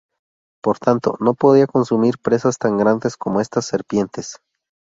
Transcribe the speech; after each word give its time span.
Por 0.63 0.79
tanto, 0.79 1.15
no 1.19 1.35
podía 1.35 1.67
consumir 1.67 2.17
presas 2.17 2.57
tan 2.57 2.75
grandes 2.75 3.15
como 3.17 3.39
estas 3.39 3.65
serpientes. 3.65 4.39